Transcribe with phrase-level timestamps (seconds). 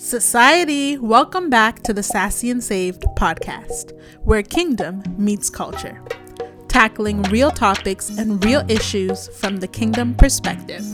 [0.00, 6.00] Society, welcome back to the Sassy and Saved podcast, where kingdom meets culture,
[6.68, 10.84] tackling real topics and real issues from the kingdom perspective.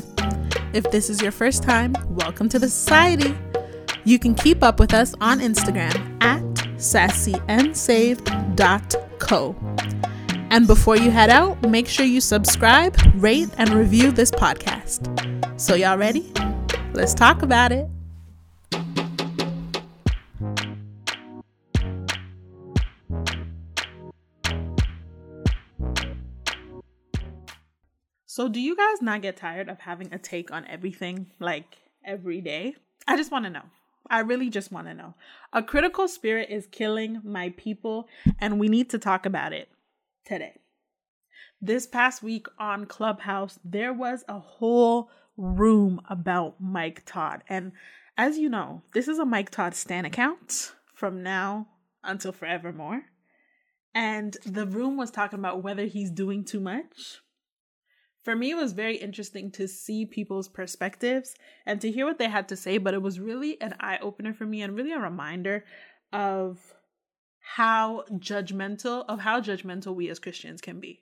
[0.73, 3.37] If this is your first time, welcome to the society.
[4.05, 6.41] You can keep up with us on Instagram at
[6.79, 9.57] sassyandsaved.co.
[10.49, 15.61] And before you head out, make sure you subscribe, rate, and review this podcast.
[15.61, 16.33] So, y'all ready?
[16.95, 17.87] Let's talk about it.
[28.35, 32.41] So, do you guys not get tired of having a take on everything like every
[32.41, 32.75] day?
[33.07, 33.63] I just want to know.
[34.11, 35.15] I really just want to know.
[35.53, 38.09] A critical spirit is killing my people,
[38.41, 39.69] and we need to talk about it
[40.27, 40.55] today.
[41.63, 47.45] This past week on Clubhouse, there was a whole room about Mike Todd.
[47.49, 47.71] And
[48.19, 51.69] as you know, this is a Mike Todd Stan account from now
[52.03, 53.03] until forevermore.
[53.95, 57.21] And the room was talking about whether he's doing too much
[58.25, 61.35] for me, it was very interesting to see people's perspectives
[61.67, 64.33] and to hear what they had to say, but it was really an eye opener
[64.33, 65.65] for me and really a reminder
[66.11, 66.75] of
[67.41, 71.01] how judgmental of how judgmental we as Christians can be.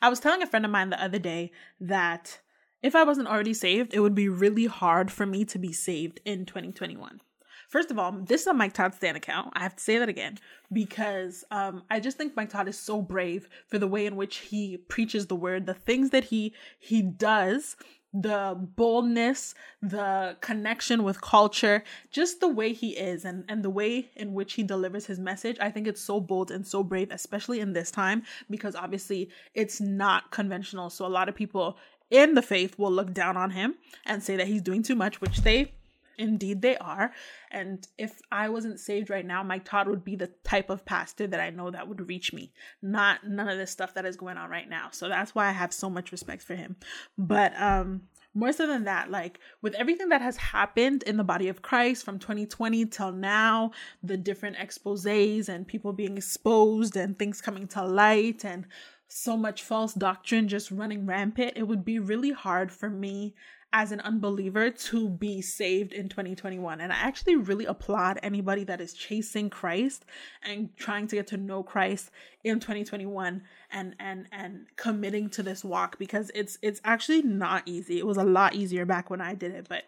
[0.00, 2.40] I was telling a friend of mine the other day that
[2.82, 6.20] if I wasn't already saved, it would be really hard for me to be saved
[6.24, 7.20] in 2021.
[7.68, 9.52] First of all, this is a Mike Todd Stan account.
[9.54, 10.38] I have to say that again
[10.72, 14.38] because um, I just think Mike Todd is so brave for the way in which
[14.38, 17.76] he preaches the word, the things that he he does,
[18.12, 24.10] the boldness, the connection with culture, just the way he is and, and the way
[24.16, 25.56] in which he delivers his message.
[25.60, 29.80] I think it's so bold and so brave, especially in this time, because obviously it's
[29.80, 30.88] not conventional.
[30.88, 31.76] So a lot of people
[32.10, 35.20] in the faith will look down on him and say that he's doing too much,
[35.20, 35.72] which they
[36.18, 37.12] Indeed, they are.
[37.50, 41.26] And if I wasn't saved right now, Mike Todd would be the type of pastor
[41.26, 44.36] that I know that would reach me, not none of this stuff that is going
[44.36, 44.88] on right now.
[44.92, 46.76] So that's why I have so much respect for him.
[47.18, 48.02] But um,
[48.36, 52.04] more so than that, like with everything that has happened in the body of Christ
[52.04, 53.72] from 2020 till now,
[54.02, 58.66] the different exposes and people being exposed and things coming to light and
[59.08, 63.34] so much false doctrine just running rampant, it would be really hard for me
[63.72, 66.80] as an unbeliever to be saved in 2021.
[66.80, 70.04] And I actually really applaud anybody that is chasing Christ
[70.42, 72.10] and trying to get to know Christ
[72.44, 77.98] in 2021 and and and committing to this walk because it's it's actually not easy.
[77.98, 79.84] It was a lot easier back when I did it, but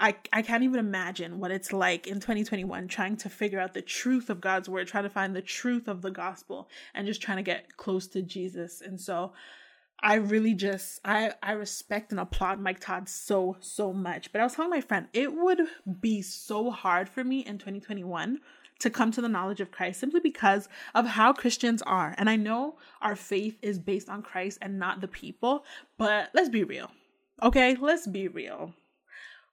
[0.00, 3.82] I, I can't even imagine what it's like in 2021 trying to figure out the
[3.82, 7.36] truth of God's word, trying to find the truth of the gospel, and just trying
[7.36, 8.80] to get close to Jesus.
[8.80, 9.32] And so
[10.04, 14.30] I really just I I respect and applaud Mike Todd so so much.
[14.30, 15.62] But I was telling my friend it would
[16.00, 18.38] be so hard for me in 2021
[18.80, 22.14] to come to the knowledge of Christ simply because of how Christians are.
[22.18, 25.64] And I know our faith is based on Christ and not the people,
[25.96, 26.90] but let's be real.
[27.42, 28.74] Okay, let's be real.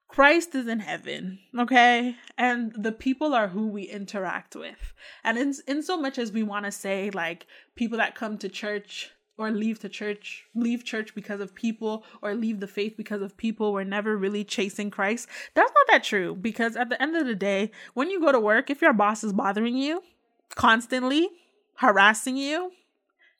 [0.06, 2.16] Christ is in heaven, okay?
[2.36, 4.92] And the people are who we interact with.
[5.24, 8.50] And in, in so much as we want to say, like, people that come to
[8.50, 13.22] church or leave the church, leave church because of people, or leave the faith because
[13.22, 13.72] of people.
[13.72, 15.28] We're never really chasing Christ.
[15.54, 18.40] That's not that true because at the end of the day, when you go to
[18.40, 20.02] work, if your boss is bothering you
[20.54, 21.28] constantly,
[21.76, 22.72] harassing you,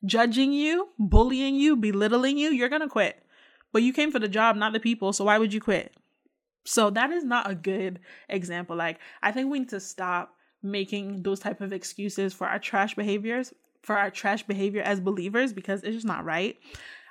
[0.04, 3.22] judging you, bullying you, belittling you, you're going to quit.
[3.72, 5.12] But you came for the job, not the people.
[5.12, 5.94] So why would you quit?
[6.64, 8.76] So that is not a good example.
[8.76, 12.94] Like, I think we need to stop making those type of excuses for our trash
[12.94, 16.56] behaviors for our trash behavior as believers because it's just not right.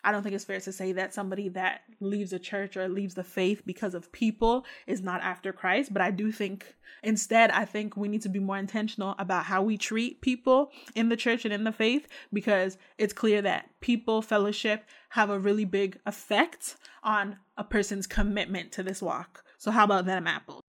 [0.03, 3.13] I don't think it's fair to say that somebody that leaves a church or leaves
[3.13, 5.93] the faith because of people is not after Christ.
[5.93, 9.61] But I do think instead, I think we need to be more intentional about how
[9.61, 14.21] we treat people in the church and in the faith because it's clear that people,
[14.21, 19.43] fellowship have a really big effect on a person's commitment to this walk.
[19.59, 20.61] So, how about them apples?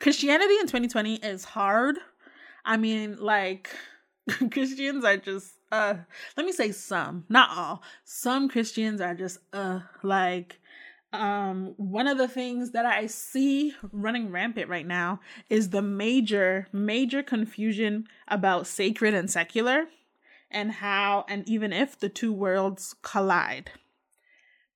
[0.00, 1.96] Christianity in 2020 is hard.
[2.64, 3.70] I mean, like,
[4.52, 5.94] Christians are just uh
[6.36, 7.82] let me say some, not all.
[8.04, 10.58] Some Christians are just uh like
[11.12, 16.68] um one of the things that I see running rampant right now is the major
[16.72, 19.86] major confusion about sacred and secular
[20.50, 23.70] and how and even if the two worlds collide.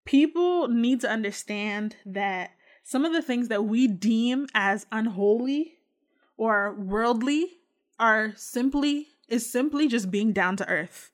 [0.05, 2.53] People need to understand that
[2.83, 5.79] some of the things that we deem as unholy
[6.37, 7.59] or worldly
[7.99, 11.11] are simply is simply just being down to earth.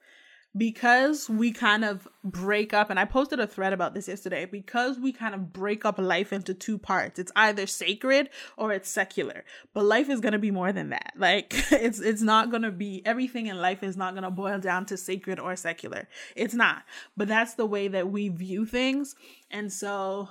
[0.56, 4.98] because we kind of break up and i posted a thread about this yesterday because
[4.98, 7.18] we kind of break up life into two parts.
[7.18, 9.44] It's either sacred or it's secular.
[9.74, 11.12] But life is to be more than that.
[11.28, 14.96] Like it's it's not to be everything in life is not to boil down to
[14.96, 16.08] sacred or secular.
[16.34, 16.82] It's not.
[17.16, 19.14] But that's the way that we view things.
[19.50, 20.30] And so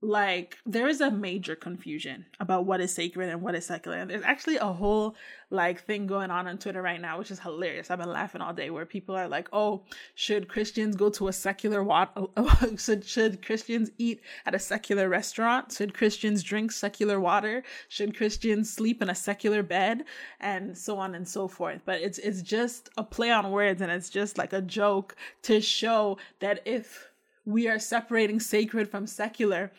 [0.00, 3.98] like there is a major confusion about what is sacred and what is secular.
[3.98, 5.16] And there's actually a whole
[5.50, 7.90] like thing going on on twitter right now which is hilarious.
[7.90, 9.82] I've been laughing all day where people are like oh
[10.14, 12.10] should christians go to a secular water
[12.76, 15.72] should, should christians eat at a secular restaurant?
[15.72, 17.64] Should christians drink secular water?
[17.88, 20.04] Should christians sleep in a secular bed?
[20.38, 21.80] And so on and so forth.
[21.84, 25.60] But it's it's just a play on words and it's just like a joke to
[25.60, 27.08] show that if
[27.48, 29.72] we are separating sacred from secular.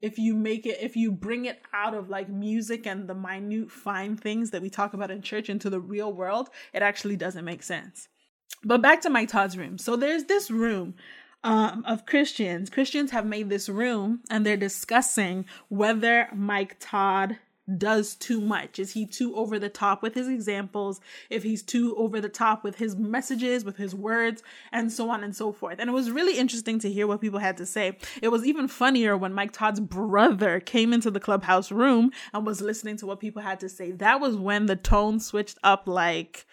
[0.00, 3.70] If you make it if you bring it out of like music and the minute
[3.70, 7.44] fine things that we talk about in church into the real world it actually doesn't
[7.44, 8.08] make sense.
[8.64, 9.78] But back to mike todd's room.
[9.78, 10.94] So there's this room
[11.44, 12.68] um, of christians.
[12.68, 17.38] Christians have made this room and they're discussing whether mike todd
[17.78, 18.78] does too much?
[18.78, 21.00] Is he too over the top with his examples?
[21.30, 24.42] If he's too over the top with his messages, with his words,
[24.72, 25.76] and so on and so forth.
[25.78, 27.98] And it was really interesting to hear what people had to say.
[28.20, 32.60] It was even funnier when Mike Todd's brother came into the clubhouse room and was
[32.60, 33.92] listening to what people had to say.
[33.92, 36.46] That was when the tone switched up like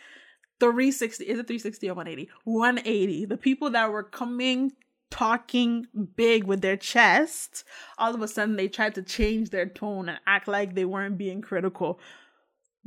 [0.59, 4.73] 360 is it 360 or 180 180 the people that were coming
[5.09, 7.63] talking big with their chest,
[7.97, 11.17] all of a sudden they tried to change their tone and act like they weren't
[11.17, 11.99] being critical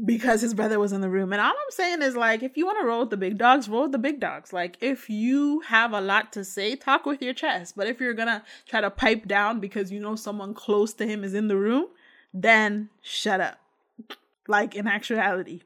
[0.04, 1.32] because his brother was in the room.
[1.32, 3.68] And all I'm saying is like if you want to roll with the big dogs,
[3.68, 4.52] roll with the big dogs.
[4.52, 7.74] Like if you have a lot to say, talk with your chest.
[7.76, 11.06] But if you're going to try to pipe down because you know someone close to
[11.06, 11.86] him is in the room,
[12.32, 13.58] then shut up.
[14.48, 15.62] Like in actuality.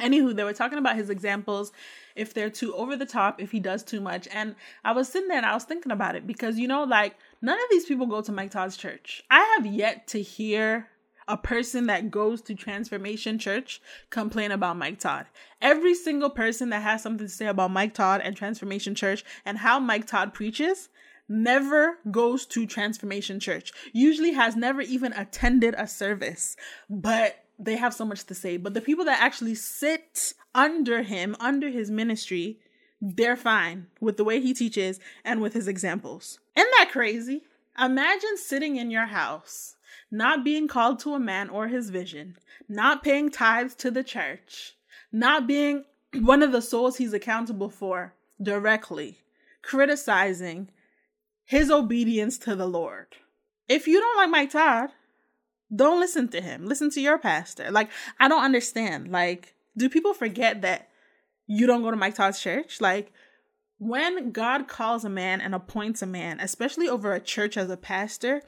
[0.00, 1.72] Anywho, they were talking about his examples
[2.16, 4.26] if they're too over the top, if he does too much.
[4.32, 4.54] And
[4.84, 7.58] I was sitting there and I was thinking about it because, you know, like none
[7.58, 9.22] of these people go to Mike Todd's church.
[9.30, 10.88] I have yet to hear
[11.28, 13.80] a person that goes to Transformation Church
[14.10, 15.26] complain about Mike Todd.
[15.62, 19.58] Every single person that has something to say about Mike Todd and Transformation Church and
[19.58, 20.88] how Mike Todd preaches
[21.28, 26.56] never goes to Transformation Church, usually has never even attended a service,
[26.90, 28.56] but they have so much to say.
[28.56, 32.58] But the people that actually sit under him, under his ministry,
[33.00, 36.38] they're fine with the way he teaches and with his examples.
[36.56, 37.42] Isn't that crazy?
[37.78, 39.76] Imagine sitting in your house,
[40.10, 42.36] not being called to a man or his vision,
[42.68, 44.74] not paying tithes to the church,
[45.12, 45.84] not being
[46.14, 49.18] one of the souls he's accountable for directly,
[49.62, 50.68] criticizing
[51.44, 53.06] his obedience to the Lord.
[53.68, 54.90] If you don't like Mike Todd,
[55.74, 56.66] don't listen to him.
[56.66, 57.70] Listen to your pastor.
[57.70, 59.10] Like, I don't understand.
[59.10, 60.88] Like, do people forget that
[61.46, 62.80] you don't go to Mike Todd's church?
[62.80, 63.12] Like,
[63.78, 67.76] when God calls a man and appoints a man, especially over a church as a
[67.76, 68.42] pastor,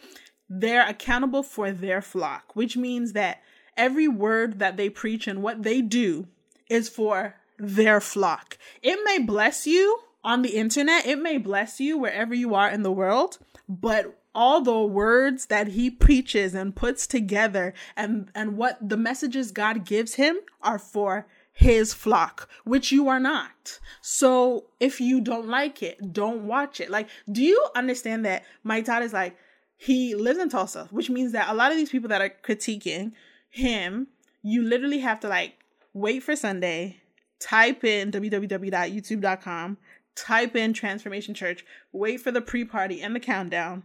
[0.49, 3.41] they're accountable for their flock, which means that
[3.77, 6.27] every word that they preach and what they do
[6.69, 8.59] is for their flock.
[8.83, 12.83] It may bless you on the internet, it may bless you wherever you are in
[12.83, 18.79] the world, but all the words that he preaches and puts together and and what
[18.81, 23.79] the messages God gives him are for his flock, which you are not.
[24.00, 26.90] So if you don't like it, don't watch it.
[26.90, 29.37] Like, do you understand that Mike Todd is like,
[29.76, 33.12] he lives in Tulsa, which means that a lot of these people that are critiquing
[33.50, 34.06] him,
[34.43, 35.55] you literally have to like
[35.93, 37.01] wait for Sunday,
[37.39, 39.77] type in www.youtube.com,
[40.15, 43.82] type in Transformation Church, wait for the pre party and the countdown,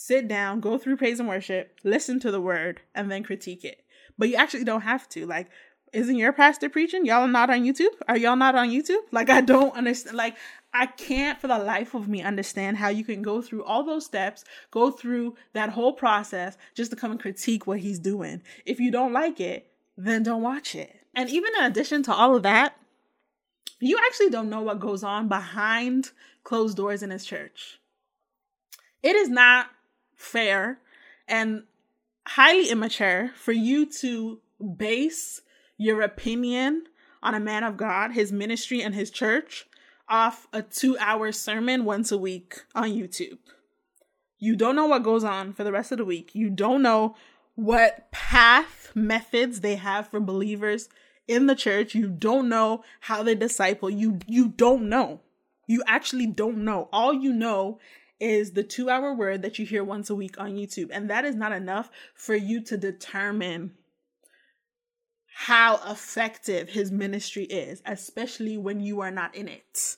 [0.00, 3.82] sit down, go through praise and worship, listen to the word, and then critique it.
[4.16, 5.26] But you actually don't have to.
[5.26, 5.48] Like,
[5.92, 7.04] isn't your pastor preaching?
[7.04, 7.90] Y'all are not on YouTube?
[8.06, 9.02] Are y'all not on YouTube?
[9.10, 10.16] Like, I don't understand.
[10.16, 10.36] Like,
[10.72, 14.04] I can't for the life of me understand how you can go through all those
[14.04, 18.40] steps, go through that whole process just to come and critique what he's doing.
[18.64, 20.94] If you don't like it, then don't watch it.
[21.12, 22.76] And even in addition to all of that,
[23.80, 26.12] you actually don't know what goes on behind
[26.44, 27.80] closed doors in his church.
[29.02, 29.70] It is not
[30.18, 30.80] fair
[31.26, 31.62] and
[32.26, 34.40] highly immature for you to
[34.76, 35.40] base
[35.78, 36.84] your opinion
[37.22, 39.66] on a man of God, his ministry, and his church
[40.08, 43.38] off a two hour sermon once a week on YouTube.
[44.38, 46.34] You don't know what goes on for the rest of the week.
[46.34, 47.16] You don't know
[47.54, 50.88] what path methods they have for believers
[51.26, 51.94] in the church.
[51.94, 53.90] You don't know how they disciple.
[53.90, 55.20] You you don't know.
[55.66, 56.88] You actually don't know.
[56.92, 57.78] All you know
[58.20, 60.88] is the two hour word that you hear once a week on YouTube.
[60.92, 63.72] And that is not enough for you to determine
[65.26, 69.96] how effective his ministry is, especially when you are not in it.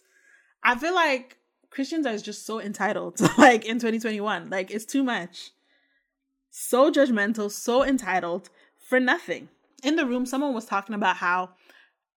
[0.63, 1.39] I feel like
[1.71, 4.51] Christians are just so entitled, like in 2021.
[4.51, 5.51] Like it's too much.
[6.51, 8.51] So judgmental, so entitled
[8.89, 9.49] for nothing.
[9.83, 11.51] In the room, someone was talking about how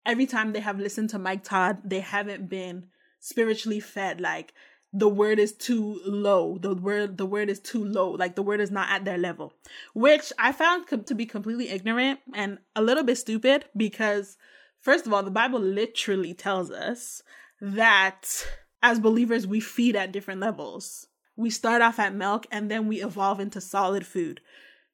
[0.04, 2.88] every time they have listened to Mike Todd, they haven't been
[3.20, 4.20] spiritually fed.
[4.20, 4.52] Like
[4.92, 6.58] the word is too low.
[6.58, 8.10] The word the word is too low.
[8.10, 9.54] Like the word is not at their level,
[9.94, 14.36] which I found to be completely ignorant and a little bit stupid because
[14.80, 17.22] first of all, the Bible literally tells us
[17.60, 18.46] that
[18.82, 21.06] as believers we feed at different levels.
[21.34, 24.42] We start off at milk and then we evolve into solid food.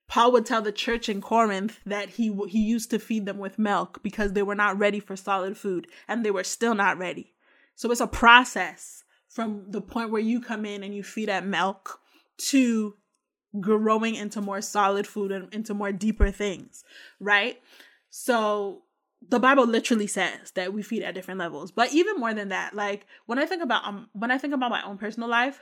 [0.06, 3.58] Paul would tell the church in Corinth that he he used to feed them with
[3.58, 7.34] milk because they were not ready for solid food and they were still not ready.
[7.74, 11.46] So it's a process from the point where you come in and you feed at
[11.46, 12.00] milk
[12.38, 12.94] to
[13.60, 16.84] growing into more solid food and into more deeper things,
[17.20, 17.60] right?
[18.10, 18.82] So
[19.26, 21.70] the Bible literally says that we feed at different levels.
[21.70, 24.70] But even more than that, like when I think about um when I think about
[24.70, 25.60] my own personal life,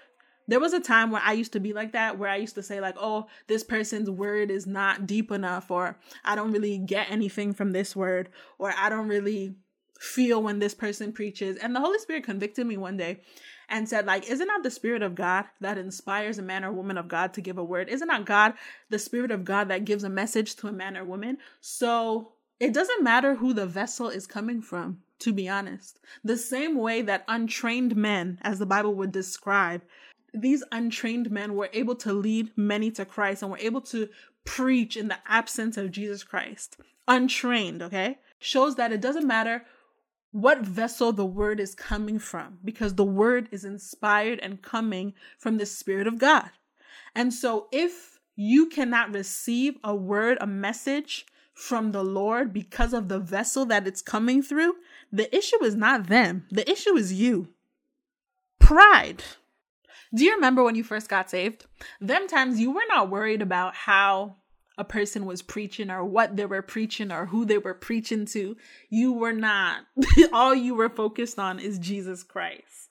[0.49, 2.63] there was a time where I used to be like that, where I used to
[2.63, 7.11] say, like, oh, this person's word is not deep enough, or I don't really get
[7.11, 9.57] anything from this word, or I don't really
[9.99, 11.57] feel when this person preaches.
[11.57, 13.21] And the Holy Spirit convicted me one day
[13.69, 16.73] and said, like, is it not the Spirit of God that inspires a man or
[16.73, 17.89] woman of God to give a word?
[17.89, 18.55] Is it not God,
[18.91, 21.39] the Spirit of God, that gives a message to a man or woman?
[21.61, 25.99] So it doesn't matter who the vessel is coming from, to be honest.
[26.25, 29.83] The same way that untrained men, as the Bible would describe,
[30.33, 34.09] these untrained men were able to lead many to Christ and were able to
[34.45, 36.79] preach in the absence of Jesus Christ.
[37.09, 38.19] Untrained, okay?
[38.39, 39.65] Shows that it doesn't matter
[40.37, 45.57] what vessel the word is coming from because the word is inspired and coming from
[45.57, 46.51] the Spirit of God.
[47.15, 51.25] And so if you cannot receive a word, a message
[51.55, 54.75] from the Lord because of the vessel that it's coming through,
[55.11, 56.45] the issue is not them.
[56.51, 57.49] The issue is you.
[58.59, 59.23] Pride.
[60.15, 61.65] Do you remember when you first got saved?
[61.99, 64.37] Them times you were not worried about how
[64.79, 68.57] a person was preaching or what they were preaching or who they were preaching to.
[68.91, 69.81] You were not.
[70.33, 72.91] All you were focused on is Jesus Christ.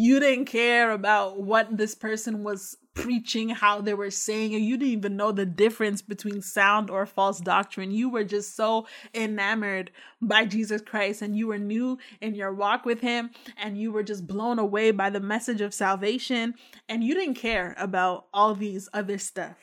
[0.00, 4.58] You didn't care about what this person was preaching, how they were saying it.
[4.58, 7.90] You didn't even know the difference between sound or false doctrine.
[7.90, 9.90] You were just so enamored
[10.22, 14.04] by Jesus Christ and you were new in your walk with Him and you were
[14.04, 16.54] just blown away by the message of salvation
[16.88, 19.56] and you didn't care about all these other stuff.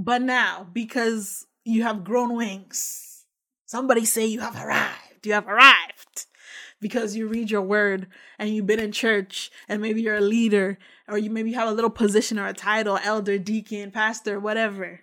[0.00, 3.24] But now, because you have grown wings,
[3.66, 5.26] somebody say you have arrived.
[5.26, 6.26] You have arrived
[6.80, 8.06] because you read your word
[8.38, 10.78] and you've been in church and maybe you're a leader
[11.08, 15.00] or you maybe have a little position or a title, elder, deacon, pastor, whatever.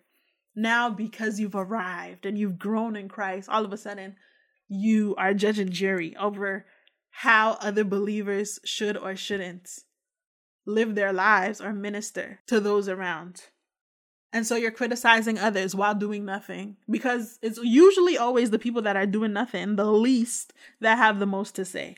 [0.56, 4.16] Now, because you've arrived and you've grown in Christ, all of a sudden
[4.70, 6.68] you are judge and jury over
[7.10, 9.80] how other believers should or shouldn't
[10.66, 13.50] live their lives or minister to those around.
[14.36, 18.98] And so you're criticizing others while doing nothing because it's usually always the people that
[18.98, 20.52] are doing nothing, the least
[20.82, 21.96] that have the most to say.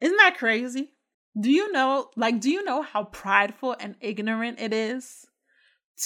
[0.00, 0.92] Isn't that crazy?
[1.38, 5.26] Do you know, like, do you know how prideful and ignorant it is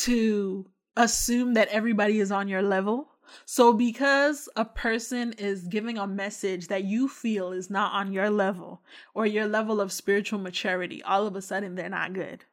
[0.04, 3.10] to assume that everybody is on your level?
[3.44, 8.30] So, because a person is giving a message that you feel is not on your
[8.30, 8.80] level
[9.12, 12.46] or your level of spiritual maturity, all of a sudden they're not good.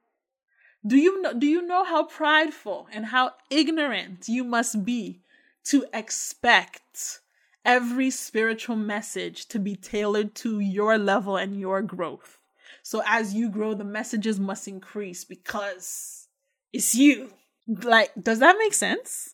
[0.86, 5.22] Do you know do you know how prideful and how ignorant you must be
[5.66, 7.22] to expect
[7.64, 12.38] every spiritual message to be tailored to your level and your growth?
[12.84, 16.28] So as you grow, the messages must increase because
[16.72, 17.34] it's you.
[17.68, 19.34] Like, does that make sense?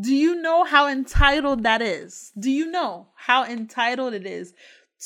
[0.00, 2.30] Do you know how entitled that is?
[2.38, 4.54] Do you know how entitled it is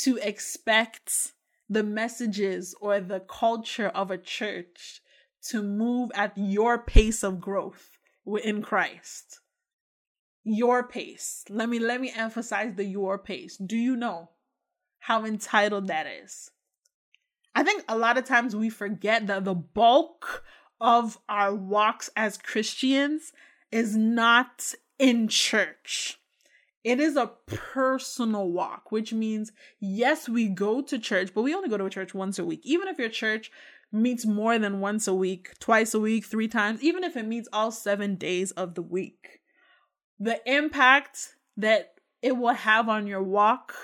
[0.02, 1.33] to expect
[1.71, 5.00] the messages or the culture of a church
[5.49, 7.99] to move at your pace of growth
[8.42, 9.40] in Christ.
[10.45, 11.45] Your pace.
[11.49, 13.57] Let me let me emphasize the your pace.
[13.57, 14.30] Do you know
[15.00, 16.50] how entitled that is?
[17.54, 20.45] I think a lot of times we forget that the bulk
[20.80, 23.33] of our walks as Christians
[23.73, 26.18] is not in church.
[26.85, 31.68] It is a personal walk, which means, yes, we go to church, but we only
[31.68, 32.61] go to a church once a week.
[32.62, 33.50] Even if your church
[33.90, 37.49] meets more than once a week, twice a week, three times, even if it meets
[37.52, 39.40] all seven days of the week.
[40.18, 43.75] The impact that it will have on your walk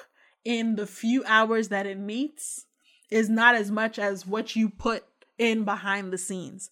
[0.44, 2.66] in the few hours that it meets
[3.10, 5.04] is not as much as what you put
[5.38, 6.70] in behind the scenes.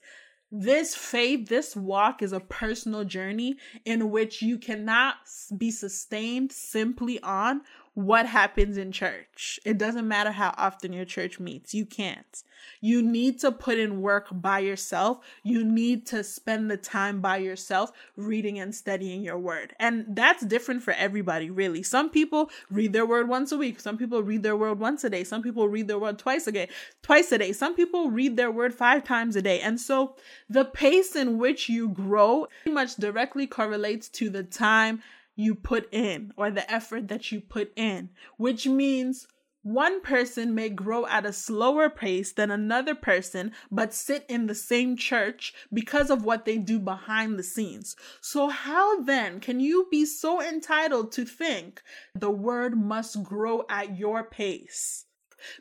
[0.51, 5.15] This faith, this walk is a personal journey in which you cannot
[5.57, 7.63] be sustained simply on
[7.95, 9.61] what happens in church.
[9.65, 11.75] It doesn't matter how often your church meets.
[11.75, 12.43] You can't.
[12.81, 15.19] You need to put in work by yourself.
[15.43, 19.75] You need to spend the time by yourself reading and studying your word.
[19.79, 21.83] And that's different for everybody, really.
[21.83, 23.81] Some people read their word once a week.
[23.81, 25.25] Some people read their word once a day.
[25.25, 26.69] Some people read their word twice a day,
[27.03, 27.53] twice a day.
[27.53, 29.61] Some people read their word five times a day.
[29.61, 30.15] And so
[30.49, 35.03] the pace in which you grow pretty much directly correlates to the time
[35.35, 39.27] you put in or the effort that you put in, which means
[39.63, 44.57] one person may grow at a slower pace than another person, but sit in the
[44.57, 47.95] same church because of what they do behind the scenes.
[48.21, 51.81] So, how then can you be so entitled to think
[52.15, 55.07] the word must grow at your pace?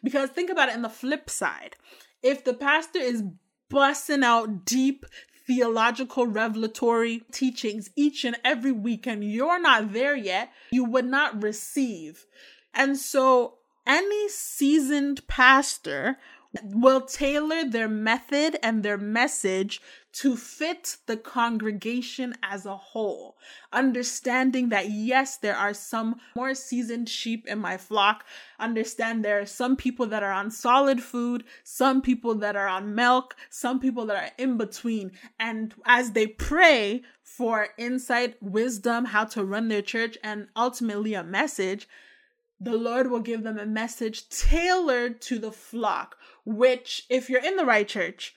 [0.04, 1.76] Because think about it in the flip side.
[2.24, 3.24] If the pastor is
[3.70, 5.06] busting out deep
[5.48, 11.42] theological revelatory teachings each and every week and you're not there yet, you would not
[11.42, 12.26] receive.
[12.74, 13.56] And so
[13.86, 16.18] any seasoned pastor
[16.64, 19.82] will tailor their method and their message
[20.14, 23.38] to fit the congregation as a whole.
[23.72, 28.26] Understanding that, yes, there are some more seasoned sheep in my flock.
[28.60, 32.94] Understand there are some people that are on solid food, some people that are on
[32.94, 35.12] milk, some people that are in between.
[35.40, 41.24] And as they pray for insight, wisdom, how to run their church, and ultimately a
[41.24, 41.88] message,
[42.62, 46.16] the Lord will give them a message tailored to the flock,
[46.46, 48.36] which, if you're in the right church,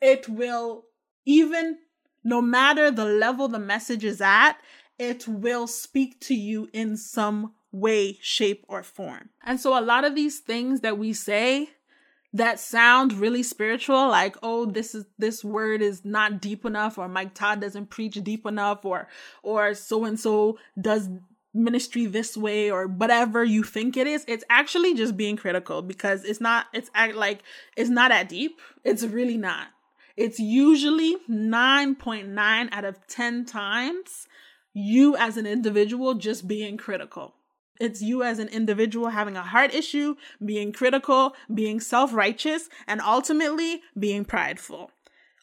[0.00, 0.86] it will,
[1.26, 1.78] even
[2.24, 4.54] no matter the level the message is at,
[4.98, 9.28] it will speak to you in some way, shape, or form.
[9.44, 11.68] And so, a lot of these things that we say
[12.32, 17.08] that sound really spiritual, like, oh, this is this word is not deep enough, or
[17.08, 19.08] Mike Todd doesn't preach deep enough, or
[19.42, 21.10] or so and so does
[21.56, 26.24] ministry this way or whatever you think it is it's actually just being critical because
[26.24, 27.42] it's not it's like
[27.76, 28.60] it's not that deep.
[28.84, 29.68] It's really not.
[30.16, 34.26] It's usually 9.9 out of 10 times
[34.72, 37.34] you as an individual just being critical.
[37.78, 43.00] It's you as an individual having a heart issue, being critical, being self righteous, and
[43.00, 44.90] ultimately being prideful.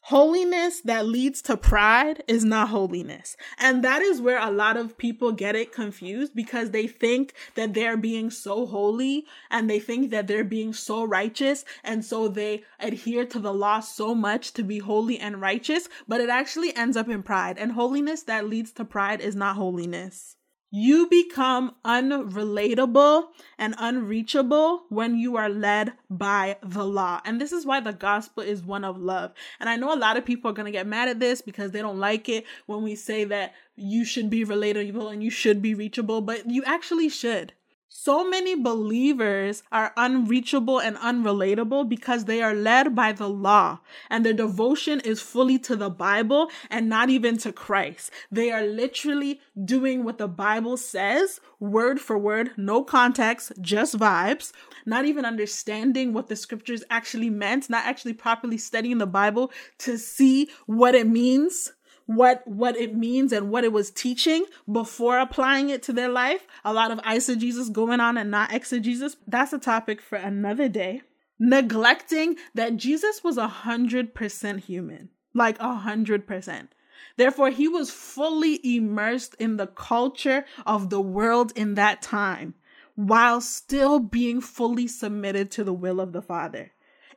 [0.08, 3.38] Holiness that leads to pride is not holiness.
[3.58, 7.74] And that is where a lot of people get it confused because they think that
[7.74, 11.64] they're being so holy and they think that they're being so righteous.
[11.86, 16.20] And so they adhere to the law so much to be holy and righteous, but
[16.20, 17.58] it actually ends up in pride.
[17.58, 20.36] And holiness that leads to pride is not holiness.
[20.76, 23.28] You become unrelatable
[23.60, 27.22] and unreachable when you are led by the law.
[27.26, 29.34] And this is why the gospel is one of love.
[29.60, 31.70] And I know a lot of people are going to get mad at this because
[31.70, 35.62] they don't like it when we say that you should be relatable and you should
[35.62, 37.54] be reachable, but you actually should.
[37.96, 44.26] So many believers are unreachable and unrelatable because they are led by the law and
[44.26, 48.10] their devotion is fully to the Bible and not even to Christ.
[48.32, 54.54] They are literally doing what the Bible says, word for word, no context, just vibes,
[54.88, 60.00] not even understanding what the scriptures actually meant, not actually properly studying the Bible to
[60.00, 61.72] see what it means
[62.06, 66.48] what what it means and what it was teaching before applying it to their life.
[66.66, 69.16] A lot of eisegesis going on and not exegesis.
[69.28, 71.02] That's a topic for another day.
[71.40, 76.74] Neglecting that Jesus was a hundred percent human, like a hundred percent.
[77.16, 82.56] Therefore, he was fully immersed in the culture of the world in that time
[82.96, 86.72] while still being fully submitted to the will of the Father.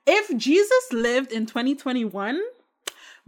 [0.07, 2.41] If Jesus lived in 2021,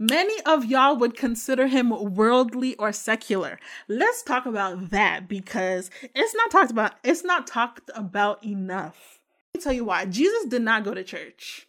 [0.01, 3.59] Many of y'all would consider him worldly or secular.
[3.89, 9.19] Let's talk about that because it's not talked about, it's not talked about enough.
[9.53, 10.05] Let me tell you why.
[10.05, 11.67] Jesus did not go to church.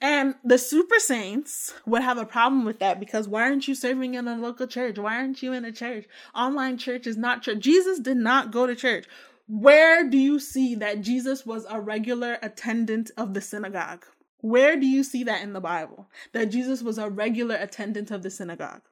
[0.00, 4.14] And the super saints would have a problem with that because why aren't you serving
[4.14, 4.96] in a local church?
[4.96, 6.04] Why aren't you in a church?
[6.32, 7.58] Online church is not church.
[7.58, 9.06] Jesus did not go to church.
[9.48, 14.06] Where do you see that Jesus was a regular attendant of the synagogue?
[14.44, 16.06] Where do you see that in the Bible?
[16.34, 18.82] That Jesus was a regular attendant of the synagogue?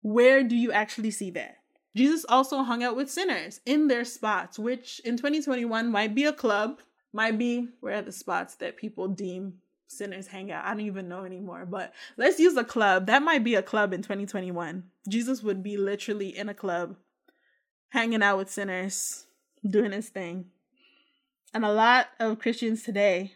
[0.00, 1.58] Where do you actually see that?
[1.94, 6.32] Jesus also hung out with sinners in their spots, which in 2021 might be a
[6.32, 6.80] club,
[7.12, 10.64] might be where are the spots that people deem sinners hang out.
[10.64, 13.04] I don't even know anymore, but let's use a club.
[13.04, 14.82] That might be a club in 2021.
[15.10, 16.96] Jesus would be literally in a club,
[17.90, 19.26] hanging out with sinners,
[19.68, 20.46] doing his thing.
[21.52, 23.34] And a lot of Christians today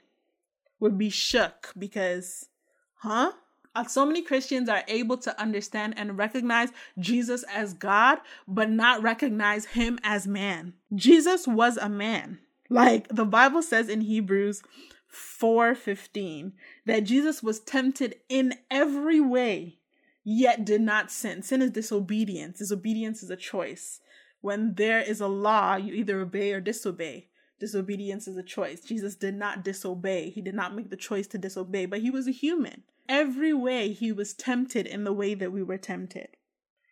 [0.81, 2.49] would be shook because,
[2.97, 3.33] huh?
[3.73, 9.01] Uh, so many Christians are able to understand and recognize Jesus as God, but not
[9.01, 10.75] recognize him as man.
[10.93, 12.41] Jesus was a man.
[12.69, 14.63] Like the Bible says in Hebrews
[15.09, 16.53] 4:15
[16.87, 19.79] that Jesus was tempted in every way
[20.25, 21.43] yet did not sin.
[21.43, 22.59] Sin is disobedience.
[22.59, 24.01] Disobedience is a choice.
[24.41, 27.29] When there is a law, you either obey or disobey.
[27.61, 28.81] Disobedience is a choice.
[28.81, 30.31] Jesus did not disobey.
[30.31, 32.83] He did not make the choice to disobey, but he was a human.
[33.09, 36.29] Every way he was tempted in the way that we were tempted.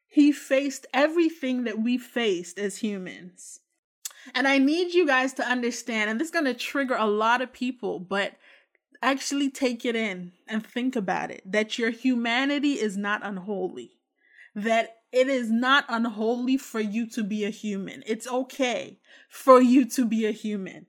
[0.07, 3.61] He faced everything that we faced as humans.
[4.35, 7.41] And I need you guys to understand, and this is going to trigger a lot
[7.41, 8.35] of people, but
[9.03, 13.93] actually take it in and think about it that your humanity is not unholy,
[14.63, 18.03] that it is not unholy for you to be a human.
[18.07, 20.87] It's okay for you to be a human.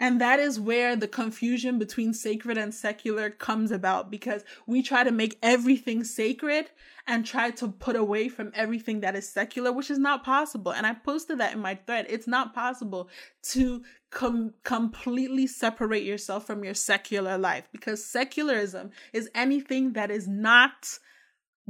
[0.00, 5.04] And that is where the confusion between sacred and secular comes about because we try
[5.04, 6.70] to make everything sacred
[7.06, 10.72] and try to put away from everything that is secular, which is not possible.
[10.72, 12.06] And I posted that in my thread.
[12.08, 13.10] It's not possible
[13.50, 20.26] to com- completely separate yourself from your secular life because secularism is anything that is
[20.26, 20.98] not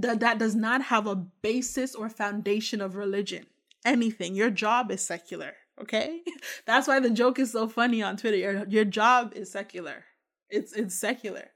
[0.02, 3.46] that that does not have a basis or foundation of religion.
[3.84, 4.34] Anything.
[4.34, 6.20] Your job is secular Okay,
[6.66, 8.36] that's why the joke is so funny on Twitter.
[8.36, 10.04] Your your job is secular.
[10.48, 11.50] It's it's secular.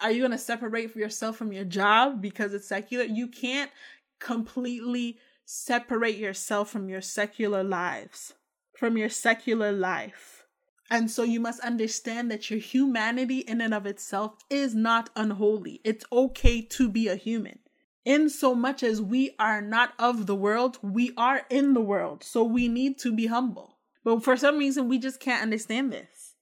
[0.00, 3.04] Are you gonna separate yourself from your job because it's secular?
[3.04, 3.70] You can't
[4.18, 8.34] completely separate yourself from your secular lives,
[8.76, 10.46] from your secular life.
[10.92, 15.80] And so you must understand that your humanity in and of itself is not unholy.
[15.84, 17.60] It's okay to be a human
[18.04, 22.24] in so much as we are not of the world, we are in the world.
[22.24, 23.78] So we need to be humble.
[24.04, 26.34] But for some reason, we just can't understand this.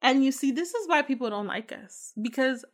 [0.00, 2.12] And you see, this is why people don't like us.
[2.20, 2.64] Because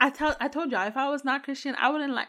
[0.00, 2.28] I tell I told y'all if I was not Christian, I wouldn't like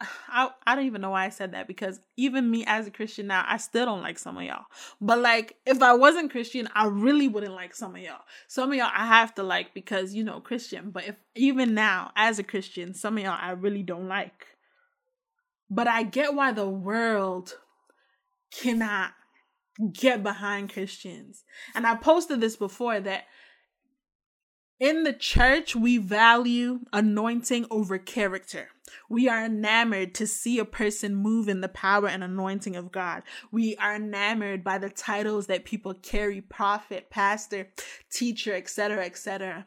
[0.00, 3.26] I, I don't even know why I said that because even me as a Christian
[3.26, 4.66] now, I still don't like some of y'all.
[5.00, 8.20] But like, if I wasn't Christian, I really wouldn't like some of y'all.
[8.46, 10.90] Some of y'all I have to like because, you know, Christian.
[10.90, 14.46] But if even now, as a Christian, some of y'all I really don't like.
[15.70, 17.54] But I get why the world
[18.52, 19.12] cannot
[19.92, 21.44] get behind Christians.
[21.74, 23.24] And I posted this before that
[24.78, 28.68] in the church, we value anointing over character.
[29.08, 33.22] We are enamored to see a person move in the power and anointing of God.
[33.50, 37.68] We are enamored by the titles that people carry prophet, pastor,
[38.10, 39.66] teacher, etc., etc.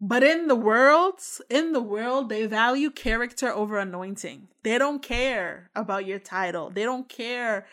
[0.00, 4.48] But in the world, in the world, they value character over anointing.
[4.64, 6.70] They don't care about your title.
[6.70, 7.66] They don't care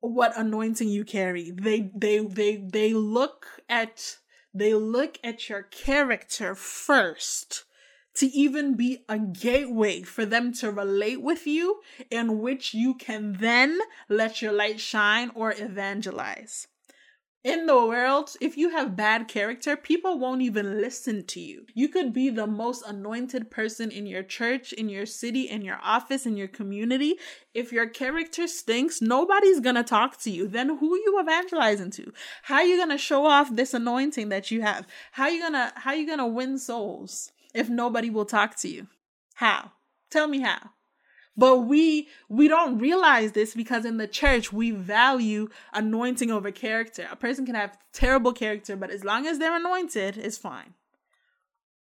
[0.00, 1.50] what anointing you carry.
[1.50, 4.18] They they they they look at
[4.54, 7.64] they look at your character first
[8.18, 13.34] to even be a gateway for them to relate with you, in which you can
[13.40, 13.78] then
[14.08, 16.68] let your light shine or evangelize
[17.48, 21.66] in the world, if you have bad character, people won't even listen to you.
[21.72, 25.78] You could be the most anointed person in your church, in your city, in your
[25.82, 27.14] office, in your community.
[27.54, 30.48] If your character stinks, nobody's gonna talk to you.
[30.48, 32.12] Then who you evangelizing to?
[32.42, 34.86] How are you gonna show off this anointing that you have?
[35.12, 38.88] How you gonna how you gonna win souls if nobody will talk to you?
[39.34, 39.72] How?
[40.10, 40.70] Tell me how.
[41.36, 47.06] But we we don't realize this because in the church we value anointing over character.
[47.10, 50.74] A person can have terrible character, but as long as they're anointed, it's fine.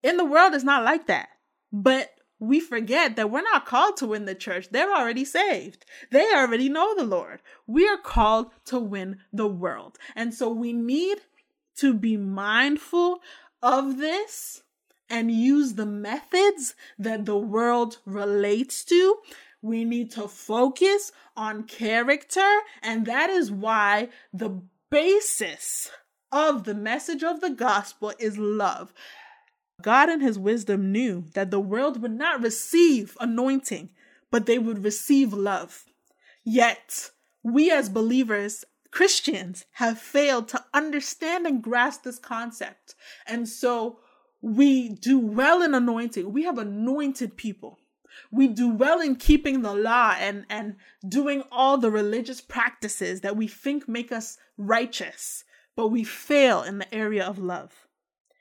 [0.02, 1.30] In the world it's not like that.
[1.72, 4.70] But we forget that we're not called to win the church.
[4.72, 5.86] They're already saved.
[6.12, 7.42] They already know the Lord.
[7.68, 9.98] We are called to win the world.
[10.16, 11.20] And so we need
[11.78, 13.20] to be mindful
[13.62, 14.64] of this
[15.10, 19.18] and use the methods that the world relates to.
[19.62, 25.92] We need to focus on character, and that is why the basis
[26.32, 28.94] of the message of the gospel is love.
[29.82, 33.90] God, in his wisdom, knew that the world would not receive anointing,
[34.32, 35.86] but they would receive love.
[36.44, 37.12] Yet,
[37.44, 42.96] we as believers, Christians, have failed to understand and grasp this concept.
[43.28, 44.00] And so,
[44.46, 46.32] we do well in anointing.
[46.32, 47.80] We have anointed people.
[48.30, 50.76] We do well in keeping the law and, and
[51.08, 56.78] doing all the religious practices that we think make us righteous, but we fail in
[56.78, 57.88] the area of love.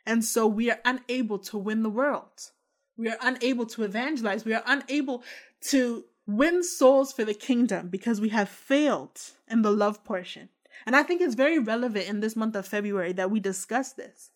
[0.05, 2.51] And so we are unable to win the world.
[2.99, 4.45] We are unable to evangelize.
[4.45, 5.25] We are unable
[5.71, 10.51] to win souls for the kingdom because we have failed in the love portion.
[10.85, 14.31] And I think it's very relevant in this month of February that we discuss this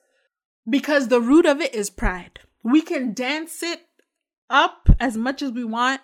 [0.68, 2.40] because the root of it is pride.
[2.62, 3.86] We can dance it
[4.50, 6.00] up as much as we want.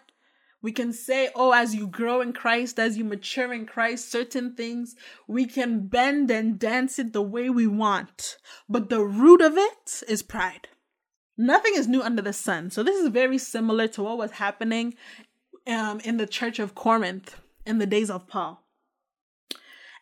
[0.63, 4.55] We can say, oh, as you grow in Christ, as you mature in Christ, certain
[4.55, 4.97] things,
[5.27, 8.39] we can bend and dance it the way we want.
[8.67, 10.69] But the root of it is pride.
[11.37, 12.71] Nothing is new under the sun.
[12.71, 14.95] So this is very similar to what was happening
[15.67, 18.65] um, in the church of Corinth in the days of Paul.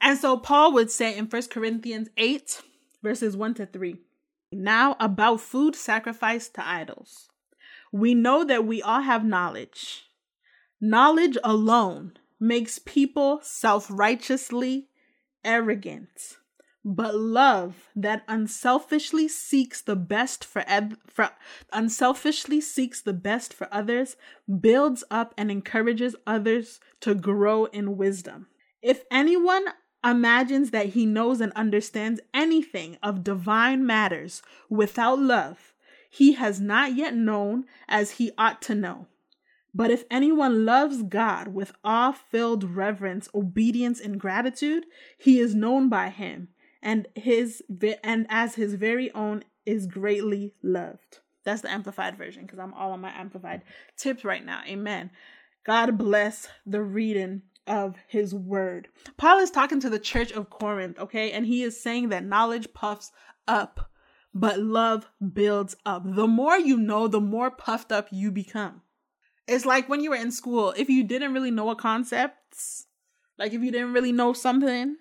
[0.00, 2.62] And so Paul would say in 1 Corinthians 8,
[3.02, 3.98] verses 1 to 3
[4.52, 7.30] Now about food sacrificed to idols.
[7.90, 10.04] We know that we all have knowledge.
[10.80, 14.88] Knowledge alone makes people self righteously
[15.44, 16.36] arrogant.
[16.84, 20.64] But love that unselfishly seeks the best for,
[21.06, 21.30] for
[21.72, 24.16] unselfishly seeks the best for others
[24.60, 28.48] builds up and encourages others to grow in wisdom.
[28.82, 29.66] If anyone
[30.04, 35.72] imagines that he knows and understands anything of divine matters without love,
[36.10, 39.06] he has not yet known as he ought to know.
[39.74, 44.84] But if anyone loves God with awe filled reverence, obedience, and gratitude,
[45.16, 46.48] he is known by him,
[46.82, 47.62] and his
[48.04, 51.20] and as his very own is greatly loved.
[51.44, 53.62] That's the amplified version because I'm all on my amplified
[53.96, 54.62] tips right now.
[54.66, 55.10] Amen.
[55.64, 58.88] God bless the reading of his word.
[59.16, 61.32] Paul is talking to the church of Corinth, okay?
[61.32, 63.12] And he is saying that knowledge puffs
[63.46, 63.90] up,
[64.34, 66.02] but love builds up.
[66.04, 68.82] The more you know, the more puffed up you become.
[69.46, 72.36] It's like when you were in school, if you didn't really know a concept,
[73.38, 74.96] like if you didn't really know something,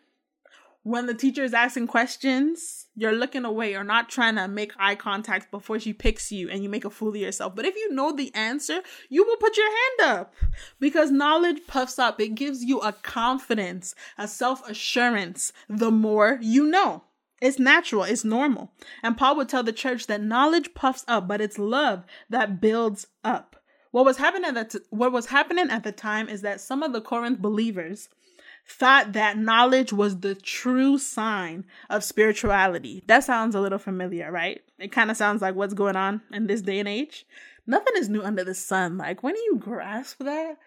[0.83, 4.95] when the teacher is asking questions, you're looking away or not trying to make eye
[4.95, 7.55] contact before she picks you and you make a fool of yourself.
[7.55, 10.33] But if you know the answer, you will put your hand up
[10.79, 12.19] because knowledge puffs up.
[12.19, 17.03] It gives you a confidence, a self assurance the more you know.
[17.41, 18.71] It's natural, it's normal.
[19.01, 23.07] And Paul would tell the church that knowledge puffs up, but it's love that builds
[23.23, 23.55] up.
[23.91, 26.93] What was happening at the, what was happening at the time is that some of
[26.93, 28.09] the Corinth believers
[28.71, 33.03] thought that knowledge was the true sign of spirituality.
[33.07, 34.61] That sounds a little familiar, right?
[34.79, 37.25] It kind of sounds like what's going on in this day and age.
[37.67, 38.97] Nothing is new under the sun.
[38.97, 40.57] Like, when you grasp that,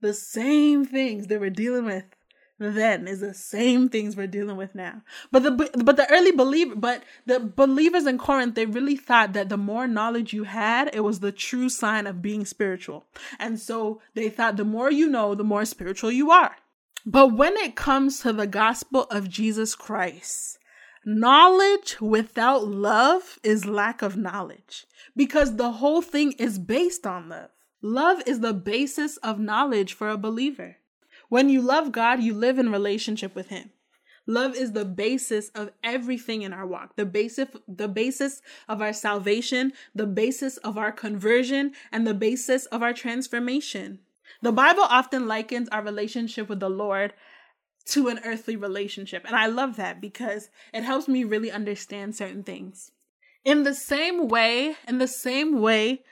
[0.00, 2.04] the same things they were dealing with
[2.58, 5.02] then is the same things we're dealing with now.
[5.32, 5.50] But the
[5.84, 9.88] but the early believer but the believers in Corinth they really thought that the more
[9.88, 13.06] knowledge you had, it was the true sign of being spiritual.
[13.38, 16.56] And so they thought the more you know, the more spiritual you are.
[17.06, 20.58] But when it comes to the gospel of Jesus Christ,
[21.04, 27.50] knowledge without love is lack of knowledge because the whole thing is based on love.
[27.82, 30.78] Love is the basis of knowledge for a believer.
[31.28, 33.70] When you love God, you live in relationship with him.
[34.26, 38.94] Love is the basis of everything in our walk, the basis, the basis of our
[38.94, 43.98] salvation, the basis of our conversion, and the basis of our transformation.
[44.44, 47.14] The Bible often likens our relationship with the Lord
[47.86, 49.24] to an earthly relationship.
[49.24, 52.90] And I love that because it helps me really understand certain things.
[53.42, 56.02] In the same way, in the same way,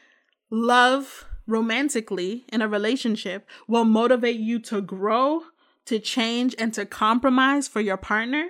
[0.50, 5.42] love romantically in a relationship will motivate you to grow,
[5.84, 8.46] to change, and to compromise for your partner.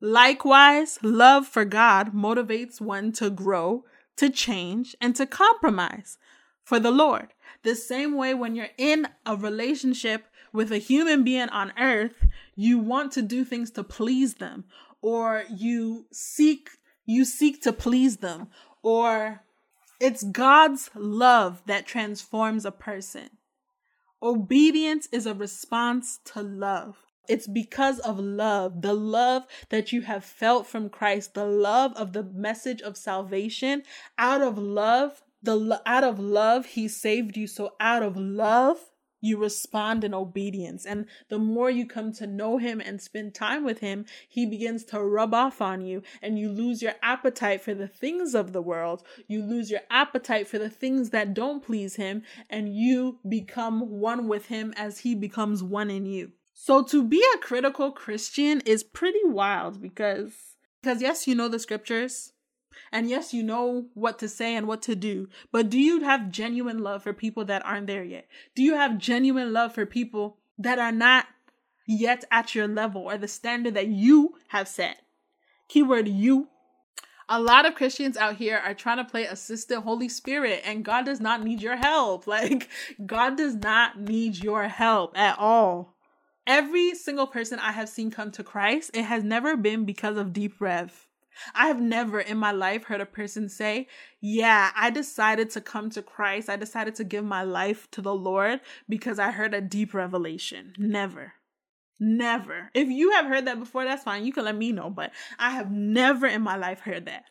[0.00, 3.84] Likewise, love for God motivates one to grow,
[4.16, 6.18] to change, and to compromise
[6.64, 7.33] for the Lord.
[7.64, 12.78] The same way when you're in a relationship with a human being on earth, you
[12.78, 14.64] want to do things to please them
[15.00, 16.70] or you seek
[17.06, 18.48] you seek to please them
[18.82, 19.42] or
[20.00, 23.30] it's God's love that transforms a person.
[24.22, 26.96] Obedience is a response to love.
[27.28, 32.12] It's because of love, the love that you have felt from Christ, the love of
[32.12, 33.82] the message of salvation.
[34.18, 37.46] Out of love, the out of love he saved you.
[37.46, 38.78] So out of love
[39.24, 40.84] you respond in obedience.
[40.84, 44.84] And the more you come to know him and spend time with him he begins
[44.86, 48.60] to rub off on you and you lose your appetite for the things of the
[48.60, 49.02] world.
[49.26, 54.28] You lose your appetite for the things that don't please him and you become one
[54.28, 56.32] with him as he becomes one in you.
[56.52, 60.32] So to be a critical christian is pretty wild because
[60.82, 62.32] because yes you know the scriptures
[62.92, 66.30] and yes, you know what to say and what to do, but do you have
[66.30, 68.26] genuine love for people that aren't there yet?
[68.54, 71.26] Do you have genuine love for people that are not
[71.86, 75.02] yet at your level or the standard that you have set?
[75.68, 76.48] Keyword you.
[77.28, 81.06] A lot of Christians out here are trying to play assistant Holy Spirit, and God
[81.06, 82.26] does not need your help.
[82.34, 82.68] Like,
[83.04, 85.94] God does not need your help at all.
[86.46, 90.34] Every single person I have seen come to Christ, it has never been because of
[90.34, 91.06] deep rev.
[91.54, 93.88] I have never in my life heard a person say,
[94.20, 96.48] Yeah, I decided to come to Christ.
[96.48, 100.74] I decided to give my life to the Lord because I heard a deep revelation.
[100.78, 101.34] Never.
[102.00, 102.70] Never.
[102.74, 104.24] If you have heard that before, that's fine.
[104.24, 107.24] You can let me know, but I have never in my life heard that.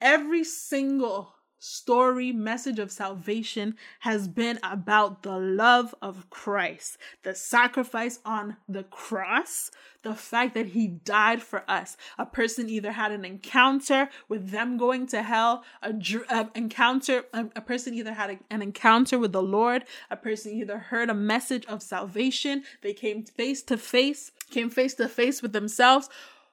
[0.00, 1.35] Every single
[1.66, 8.84] story, message of salvation has been about the love of Christ, the sacrifice on the
[8.84, 11.96] cross, the fact that he died for us.
[12.18, 17.60] A person either had an encounter with them going to hell, a, encounter, a, a,
[17.60, 21.66] person either had a, an encounter with the Lord, a person either heard a message
[21.66, 26.08] of salvation, they came face to face, came face to face with themselves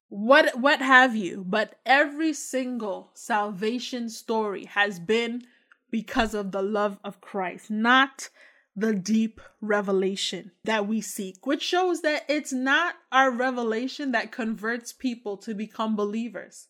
[0.08, 1.44] what what have you?
[1.46, 5.42] But every single salvation story has been
[5.90, 8.28] because of the love of Christ not
[8.76, 14.92] the deep revelation that we seek which shows that it's not our revelation that converts
[14.92, 16.68] people to become believers.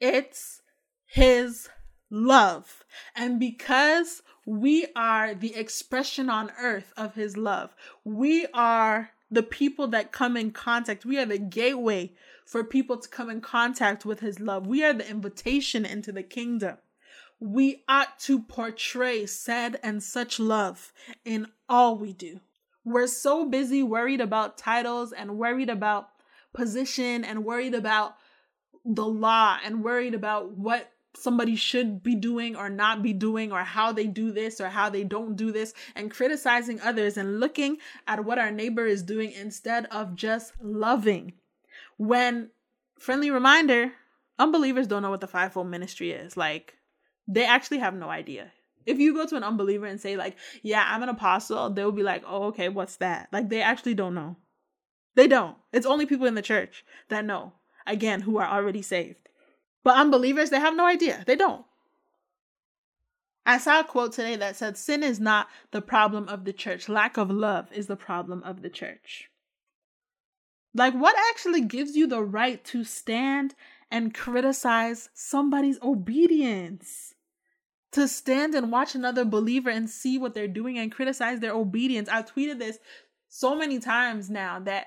[0.00, 0.62] It's
[1.06, 1.68] his
[2.10, 2.84] love.
[3.16, 9.86] And because we are the expression on earth of his love we are the people
[9.88, 11.04] that come in contact.
[11.04, 12.12] We are the gateway
[12.50, 14.66] for people to come in contact with his love.
[14.66, 16.78] We are the invitation into the kingdom.
[17.38, 20.92] We ought to portray said and such love
[21.24, 22.40] in all we do.
[22.84, 26.08] We're so busy worried about titles and worried about
[26.52, 28.16] position and worried about
[28.84, 33.62] the law and worried about what somebody should be doing or not be doing or
[33.62, 37.78] how they do this or how they don't do this and criticizing others and looking
[38.08, 41.32] at what our neighbor is doing instead of just loving
[42.00, 42.48] when
[42.98, 43.92] friendly reminder,
[44.38, 46.34] unbelievers don't know what the fivefold ministry is.
[46.34, 46.78] Like
[47.28, 48.52] they actually have no idea.
[48.86, 52.02] If you go to an unbeliever and say like, "Yeah, I'm an apostle," they'll be
[52.02, 54.36] like, "Oh, okay, what's that?" Like they actually don't know.
[55.14, 55.58] They don't.
[55.74, 57.52] It's only people in the church that know.
[57.86, 59.28] Again, who are already saved.
[59.84, 61.22] But unbelievers, they have no idea.
[61.26, 61.66] They don't.
[63.44, 66.88] I saw a quote today that said, Sin is not the problem of the church.
[66.88, 69.29] Lack of love is the problem of the church.
[70.74, 73.54] Like, what actually gives you the right to stand
[73.90, 77.14] and criticize somebody's obedience?
[77.92, 82.08] To stand and watch another believer and see what they're doing and criticize their obedience.
[82.08, 82.78] I've tweeted this
[83.28, 84.86] so many times now that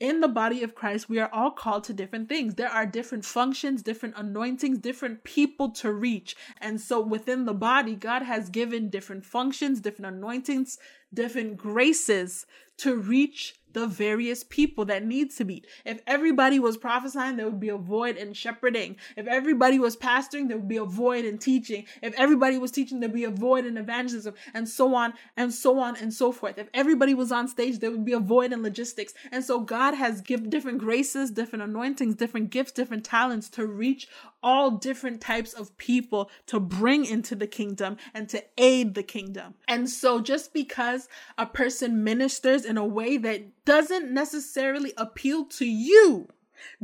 [0.00, 2.56] in the body of Christ, we are all called to different things.
[2.56, 6.34] There are different functions, different anointings, different people to reach.
[6.60, 10.76] And so within the body, God has given different functions, different anointings,
[11.12, 12.46] different graces
[12.78, 15.64] to reach the various people that need to be.
[15.84, 18.96] If everybody was prophesying, there would be a void in shepherding.
[19.16, 21.86] If everybody was pastoring, there would be a void in teaching.
[22.02, 25.78] If everybody was teaching, there'd be a void in evangelism, and so on and so
[25.78, 26.58] on and so forth.
[26.58, 29.14] If everybody was on stage, there would be a void in logistics.
[29.30, 34.08] And so God has given different graces, different anointings, different gifts, different talents to reach
[34.42, 39.54] all different types of people to bring into the kingdom and to aid the kingdom.
[39.68, 41.01] And so just because
[41.38, 46.28] a person ministers in a way that doesn't necessarily appeal to you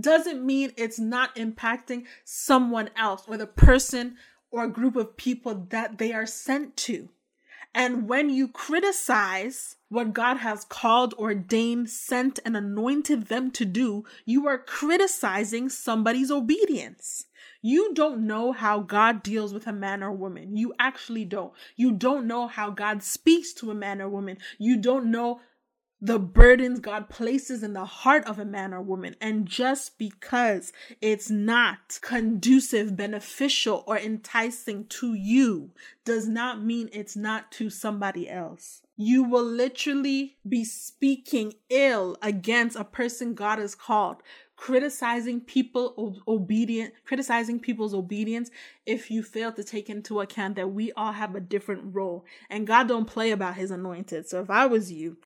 [0.00, 4.16] doesn't mean it's not impacting someone else or the person
[4.50, 7.10] or group of people that they are sent to.
[7.74, 14.04] And when you criticize what God has called, ordained, sent, and anointed them to do,
[14.24, 17.26] you are criticizing somebody's obedience.
[17.60, 20.56] You don't know how God deals with a man or woman.
[20.56, 21.52] You actually don't.
[21.76, 24.38] You don't know how God speaks to a man or woman.
[24.58, 25.40] You don't know
[26.00, 29.16] the burdens God places in the heart of a man or woman.
[29.20, 35.72] And just because it's not conducive, beneficial, or enticing to you
[36.04, 38.82] does not mean it's not to somebody else.
[38.96, 44.22] You will literally be speaking ill against a person God has called
[44.58, 48.50] criticizing people obedient criticizing people's obedience
[48.86, 52.66] if you fail to take into account that we all have a different role and
[52.66, 55.16] god don't play about his anointed so if i was you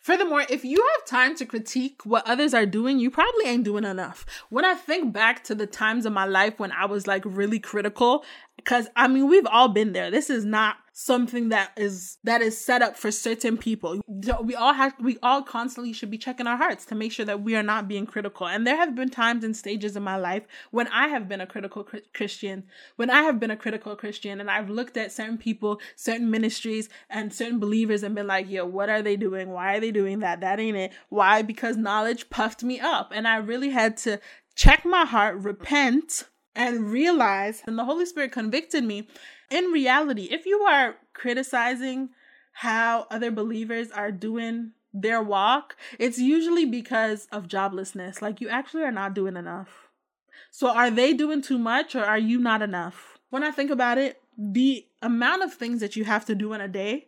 [0.00, 3.84] Furthermore, if you have time to critique what others are doing, you probably ain't doing
[3.84, 4.26] enough.
[4.48, 7.58] When I think back to the times in my life when I was like really
[7.58, 8.24] critical,
[8.56, 10.10] because I mean, we've all been there.
[10.10, 14.00] This is not something that is that is set up for certain people.
[14.42, 17.40] We all have we all constantly should be checking our hearts to make sure that
[17.40, 18.48] we are not being critical.
[18.48, 21.46] And there have been times and stages in my life when I have been a
[21.46, 22.64] critical Christian,
[22.96, 26.88] when I have been a critical Christian and I've looked at certain people, certain ministries
[27.08, 29.50] and certain believers and been like, "Yo, what are they doing?
[29.50, 30.40] Why are they doing that?
[30.40, 31.42] That ain't it." Why?
[31.42, 34.18] Because knowledge puffed me up and I really had to
[34.56, 36.24] check my heart, repent,
[36.56, 39.06] and realize and the Holy Spirit convicted me
[39.50, 42.10] in reality, if you are criticizing
[42.52, 48.20] how other believers are doing their walk, it's usually because of joblessness.
[48.20, 49.88] Like you actually are not doing enough.
[50.50, 53.18] So are they doing too much or are you not enough?
[53.30, 56.60] When I think about it, the amount of things that you have to do in
[56.60, 57.06] a day,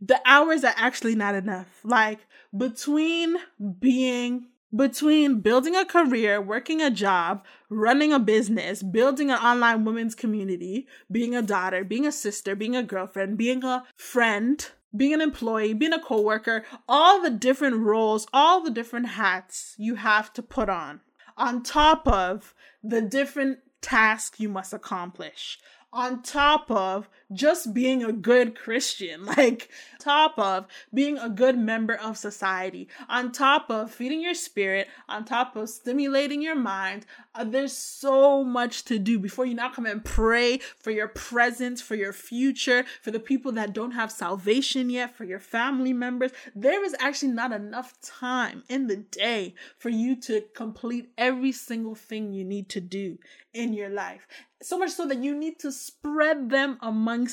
[0.00, 1.80] the hours are actually not enough.
[1.84, 2.20] Like
[2.56, 3.36] between
[3.80, 10.14] being between building a career, working a job, running a business, building an online women's
[10.14, 15.20] community, being a daughter, being a sister, being a girlfriend, being a friend, being an
[15.20, 20.42] employee, being a coworker, all the different roles, all the different hats you have to
[20.42, 21.00] put on,
[21.36, 25.58] on top of the different tasks you must accomplish,
[25.92, 31.94] on top of just being a good Christian, like top of being a good member
[31.94, 37.06] of society, on top of feeding your spirit, on top of stimulating your mind.
[37.34, 41.80] Uh, there's so much to do before you now come and pray for your present,
[41.80, 46.32] for your future, for the people that don't have salvation yet, for your family members.
[46.54, 51.94] There is actually not enough time in the day for you to complete every single
[51.94, 53.18] thing you need to do
[53.54, 54.26] in your life
[54.62, 56.78] so much so that you need to spread them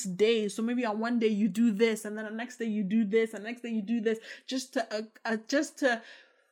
[0.03, 0.55] days.
[0.55, 3.05] So maybe on one day you do this, and then the next day you do
[3.05, 6.01] this, and next day you do this, just to uh, uh, just to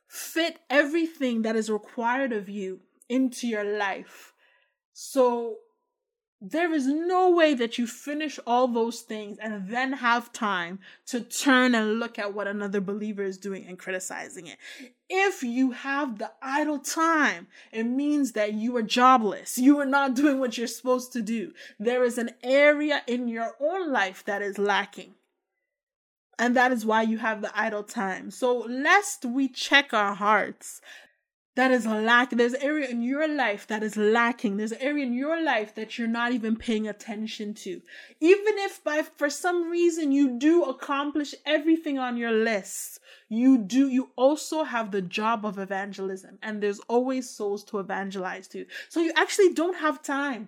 [0.08, 4.32] fit everything that is required of you into your life.
[4.92, 5.56] So
[6.40, 11.20] there is no way that you finish all those things and then have time to
[11.20, 14.56] turn and look at what another believer is doing and criticizing it.
[15.08, 19.58] If you have the idle time, it means that you are jobless.
[19.58, 21.52] You are not doing what you're supposed to do.
[21.78, 25.14] There is an area in your own life that is lacking.
[26.38, 28.30] And that is why you have the idle time.
[28.30, 30.80] So, lest we check our hearts
[31.58, 32.38] that is lacking.
[32.38, 34.58] There's an area in your life that is lacking.
[34.58, 37.82] There's an area in your life that you're not even paying attention to.
[38.20, 43.88] Even if by for some reason you do accomplish everything on your list, you do
[43.88, 48.64] you also have the job of evangelism and there's always souls to evangelize to.
[48.88, 50.46] So you actually don't have time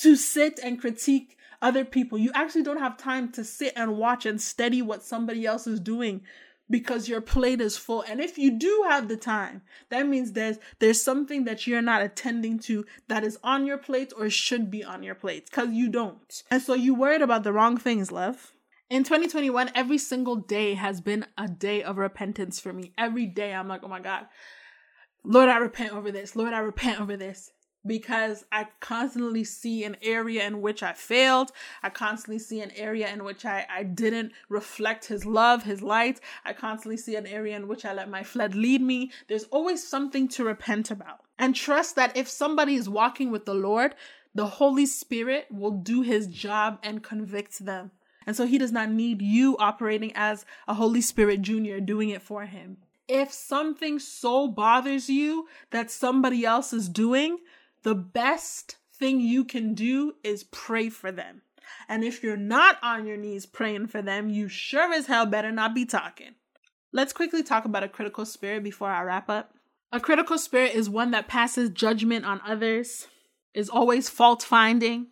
[0.00, 2.18] to sit and critique other people.
[2.18, 5.80] You actually don't have time to sit and watch and study what somebody else is
[5.80, 6.20] doing
[6.72, 8.02] because your plate is full.
[8.08, 12.02] And if you do have the time that means there's there's something that you're not
[12.02, 15.88] attending to that is on your plate or should be on your plate because you
[15.88, 16.42] don't.
[16.50, 18.52] And so you worried about the wrong things love.
[18.90, 22.92] In 2021 every single day has been a day of repentance for me.
[22.96, 24.26] Every day i'm like oh my god.
[25.22, 26.34] Lord i repent over this.
[26.34, 27.50] Lord i repent over this
[27.86, 31.52] because I constantly see an area in which I failed.
[31.82, 36.20] I constantly see an area in which I, I didn't reflect his love, his light.
[36.44, 39.10] I constantly see an area in which I let my flesh lead me.
[39.28, 41.20] There's always something to repent about.
[41.38, 43.94] And trust that if somebody is walking with the Lord,
[44.34, 47.90] the Holy Spirit will do his job and convict them.
[48.26, 52.22] And so he does not need you operating as a Holy Spirit junior doing it
[52.22, 52.78] for him.
[53.08, 57.38] If something so bothers you that somebody else is doing,
[57.82, 61.42] the best thing you can do is pray for them.
[61.88, 65.50] And if you're not on your knees praying for them, you sure as hell better
[65.50, 66.34] not be talking.
[66.92, 69.54] Let's quickly talk about a critical spirit before I wrap up.
[69.90, 73.08] A critical spirit is one that passes judgment on others,
[73.54, 75.08] is always fault finding,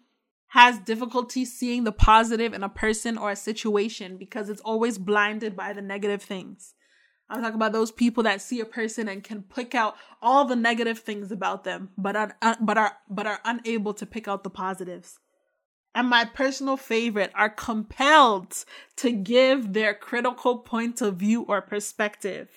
[0.49, 5.57] has difficulty seeing the positive in a person or a situation because it's always blinded
[5.57, 6.75] by the negative things.
[7.31, 10.57] I'm talking about those people that see a person and can pick out all the
[10.57, 14.43] negative things about them, but are uh, but are but are unable to pick out
[14.43, 15.19] the positives.
[15.95, 18.65] And my personal favorite are compelled
[18.97, 22.49] to give their critical point of view or perspective.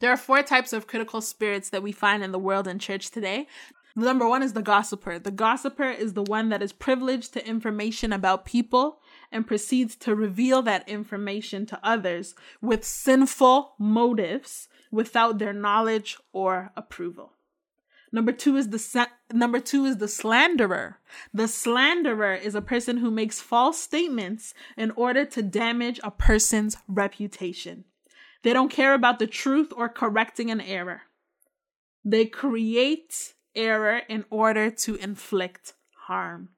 [0.00, 3.10] There are four types of critical spirits that we find in the world and church
[3.10, 3.46] today.
[3.96, 5.18] Number one is the gossiper.
[5.18, 9.00] The gossiper is the one that is privileged to information about people
[9.32, 16.72] and proceeds to reveal that information to others with sinful motives without their knowledge or
[16.76, 17.32] approval.
[18.12, 20.98] Number two is the number two is the slanderer.
[21.32, 26.76] The slanderer is a person who makes false statements in order to damage a person's
[26.88, 27.84] reputation.
[28.42, 31.02] They don't care about the truth or correcting an error.
[32.04, 35.74] They create error in order to inflict
[36.06, 36.48] harm.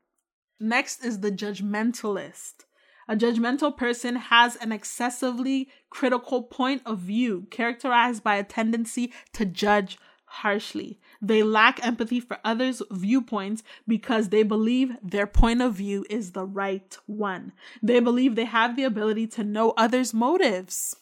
[0.62, 2.66] Next is the judgmentalist.
[3.08, 9.44] A judgmental person has an excessively critical point of view characterized by a tendency to
[9.44, 11.00] judge harshly.
[11.20, 16.46] They lack empathy for others' viewpoints because they believe their point of view is the
[16.46, 17.54] right one.
[17.82, 20.94] They believe they have the ability to know others' motives.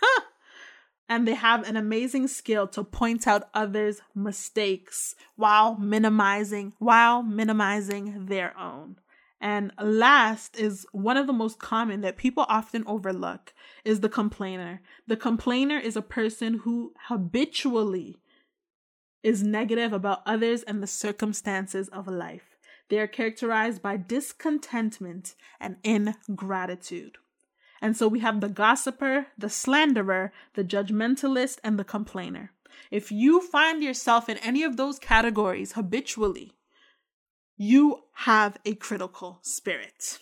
[1.08, 8.26] and they have an amazing skill to point out others' mistakes while minimizing while minimizing
[8.26, 8.96] their own.
[9.40, 13.52] And last is one of the most common that people often overlook
[13.84, 14.80] is the complainer.
[15.08, 18.18] The complainer is a person who habitually
[19.24, 22.56] is negative about others and the circumstances of life.
[22.88, 27.18] They are characterized by discontentment and ingratitude.
[27.82, 32.52] And so we have the gossiper, the slanderer, the judgmentalist, and the complainer.
[32.92, 36.52] If you find yourself in any of those categories habitually,
[37.56, 40.20] you have a critical spirit.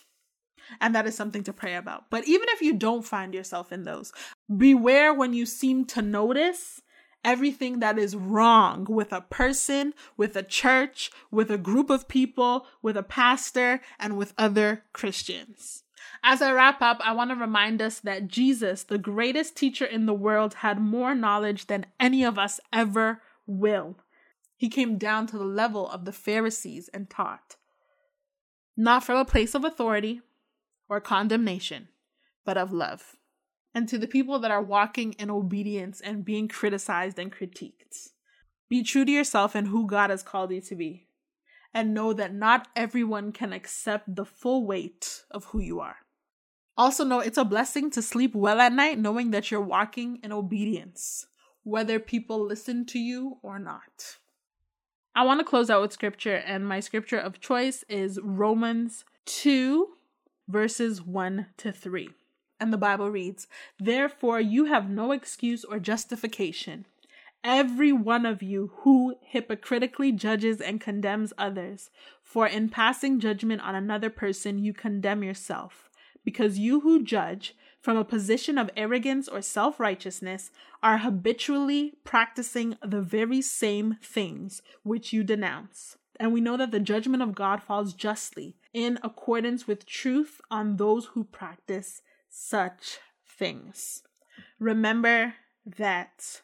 [0.81, 2.05] And that is something to pray about.
[2.09, 4.13] But even if you don't find yourself in those,
[4.57, 6.81] beware when you seem to notice
[7.23, 12.67] everything that is wrong with a person, with a church, with a group of people,
[12.81, 15.83] with a pastor, and with other Christians.
[16.23, 20.07] As I wrap up, I want to remind us that Jesus, the greatest teacher in
[20.07, 23.97] the world, had more knowledge than any of us ever will.
[24.57, 27.57] He came down to the level of the Pharisees and taught,
[28.77, 30.21] not from a place of authority
[30.89, 31.89] or condemnation,
[32.45, 33.17] but of love
[33.75, 38.11] and to the people that are walking in obedience and being criticized and critiqued.
[38.69, 41.07] Be true to yourself and who God has called you to be,
[41.73, 45.97] and know that not everyone can accept the full weight of who you are.
[46.77, 50.33] Also, know it's a blessing to sleep well at night knowing that you're walking in
[50.33, 51.27] obedience,
[51.63, 54.17] whether people listen to you or not.
[55.15, 59.89] I want to close out with scripture, and my scripture of choice is Romans 2,
[60.49, 62.11] verses 1 to 3.
[62.61, 63.47] And the Bible reads,
[63.79, 66.87] Therefore you have no excuse or justification,
[67.43, 71.91] every one of you who hypocritically judges and condemns others.
[72.23, 75.91] For in passing judgment on another person, you condemn yourself,
[76.25, 80.51] because you who judge from a position of arrogance or self righteousness
[80.83, 85.97] are habitually practicing the very same things which you denounce.
[86.19, 90.77] And we know that the judgment of God falls justly in accordance with truth on
[90.77, 94.03] those who practice such things.
[94.59, 95.35] Remember
[95.65, 96.43] that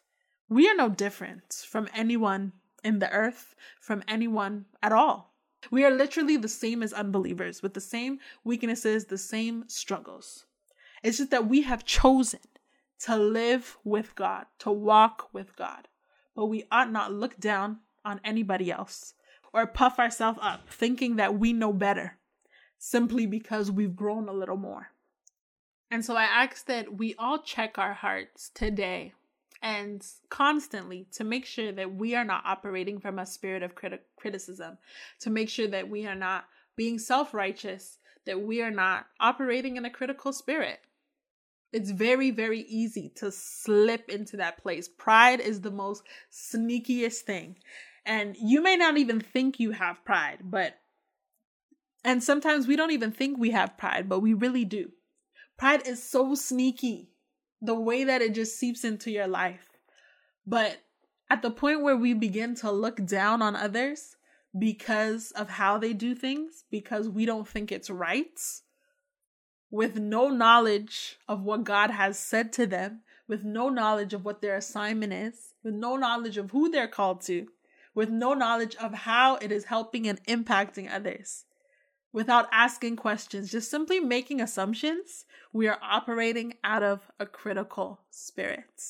[0.48, 2.52] we are no different from anyone
[2.84, 5.34] in the earth, from anyone at all.
[5.70, 10.46] We are literally the same as unbelievers with the same weaknesses, the same struggles.
[11.02, 12.40] It's just that we have chosen
[13.00, 15.88] to live with God, to walk with God.
[16.34, 19.14] But we ought not look down on anybody else
[19.52, 22.18] or puff ourselves up thinking that we know better
[22.78, 24.90] simply because we've grown a little more.
[25.90, 29.14] And so I ask that we all check our hearts today
[29.66, 33.98] and constantly to make sure that we are not operating from a spirit of criti-
[34.14, 34.78] criticism,
[35.18, 36.44] to make sure that we are not
[36.76, 40.78] being self righteous, that we are not operating in a critical spirit.
[41.72, 44.88] It's very, very easy to slip into that place.
[44.88, 47.56] Pride is the most sneakiest thing.
[48.04, 50.78] And you may not even think you have pride, but,
[52.04, 54.92] and sometimes we don't even think we have pride, but we really do.
[55.58, 57.10] Pride is so sneaky,
[57.66, 59.68] the way that it just seeps into your life.
[60.46, 60.78] But
[61.28, 64.16] at the point where we begin to look down on others
[64.56, 68.40] because of how they do things, because we don't think it's right,
[69.70, 74.40] with no knowledge of what God has said to them, with no knowledge of what
[74.40, 77.48] their assignment is, with no knowledge of who they're called to,
[77.94, 81.44] with no knowledge of how it is helping and impacting others
[82.16, 88.82] without asking questions, just simply making assumptions, we are operating out of a critical spirit.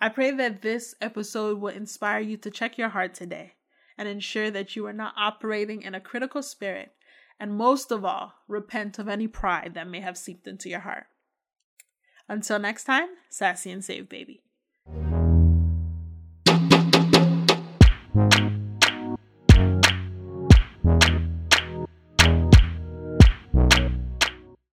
[0.00, 3.54] I pray that this episode will inspire you to check your heart today
[3.98, 6.92] and ensure that you are not operating in a critical spirit,
[7.40, 11.06] and most of all, repent of any pride that may have seeped into your heart.
[12.28, 14.41] Until next time, sassy and save, baby.